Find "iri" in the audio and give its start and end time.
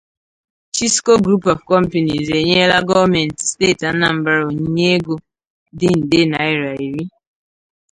6.87-7.03